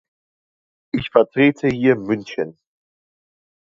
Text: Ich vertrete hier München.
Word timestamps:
Ich 0.95 1.11
vertrete 1.11 1.67
hier 1.67 1.95
München. 1.95 2.57